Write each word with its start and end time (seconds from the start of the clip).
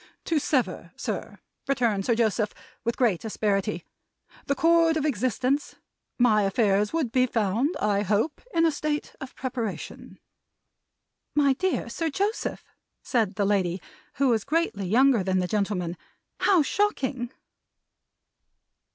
"To 0.25 0.39
sever, 0.39 0.93
sir," 0.95 1.37
returned 1.67 2.07
Sir 2.07 2.15
Joseph, 2.15 2.55
with 2.83 2.97
great 2.97 3.23
asperity, 3.23 3.85
"the 4.47 4.55
cord 4.55 4.97
of 4.97 5.05
existence 5.05 5.75
my 6.17 6.41
affairs 6.41 6.91
would 6.91 7.11
be 7.11 7.27
found, 7.27 7.77
I 7.79 8.01
hope, 8.01 8.41
in 8.51 8.65
a 8.65 8.71
state 8.71 9.15
of 9.21 9.35
preparation." 9.35 10.17
"My 11.35 11.53
dear 11.53 11.87
Sir 11.87 12.09
Joseph!" 12.09 12.65
said 13.03 13.35
the 13.35 13.45
lady, 13.45 13.79
who 14.15 14.29
was 14.29 14.43
greatly 14.43 14.87
younger 14.87 15.21
than 15.23 15.37
the 15.37 15.47
gentleman. 15.47 15.95
"How 16.39 16.63
shocking!" 16.63 17.31